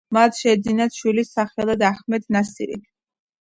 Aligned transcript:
მათ 0.15 0.37
შეეძინათ 0.37 0.97
შვილი 1.01 1.25
სახელად 1.27 1.85
აჰმედ 1.91 2.27
ნასირი. 2.37 2.81